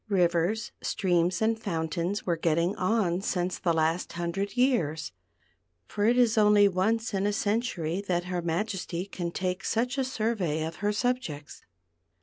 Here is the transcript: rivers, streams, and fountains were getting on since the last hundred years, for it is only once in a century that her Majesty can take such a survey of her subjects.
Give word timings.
rivers, 0.09 0.71
streams, 0.81 1.43
and 1.43 1.61
fountains 1.61 2.25
were 2.25 2.35
getting 2.35 2.75
on 2.75 3.21
since 3.21 3.59
the 3.59 3.71
last 3.71 4.13
hundred 4.13 4.57
years, 4.57 5.11
for 5.85 6.05
it 6.05 6.17
is 6.17 6.39
only 6.39 6.67
once 6.67 7.13
in 7.13 7.27
a 7.27 7.31
century 7.31 8.01
that 8.07 8.23
her 8.23 8.41
Majesty 8.41 9.05
can 9.05 9.29
take 9.29 9.63
such 9.63 9.99
a 9.99 10.03
survey 10.03 10.63
of 10.65 10.77
her 10.77 10.91
subjects. 10.91 11.61